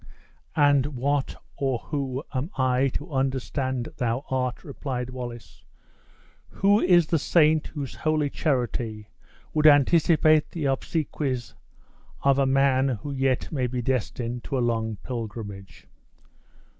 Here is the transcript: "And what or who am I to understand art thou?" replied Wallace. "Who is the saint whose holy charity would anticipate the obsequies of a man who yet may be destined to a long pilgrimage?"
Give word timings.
"And 0.55 0.87
what 0.97 1.35
or 1.57 1.77
who 1.77 2.23
am 2.33 2.49
I 2.57 2.87
to 2.95 3.11
understand 3.11 3.87
art 3.87 3.97
thou?" 3.99 4.53
replied 4.63 5.11
Wallace. 5.11 5.63
"Who 6.49 6.79
is 6.79 7.05
the 7.05 7.19
saint 7.19 7.67
whose 7.67 7.93
holy 7.97 8.31
charity 8.31 9.09
would 9.53 9.67
anticipate 9.67 10.49
the 10.49 10.65
obsequies 10.65 11.53
of 12.23 12.39
a 12.39 12.47
man 12.47 12.87
who 13.03 13.11
yet 13.11 13.51
may 13.51 13.67
be 13.67 13.83
destined 13.83 14.43
to 14.45 14.57
a 14.57 14.65
long 14.65 14.95
pilgrimage?" 15.03 15.85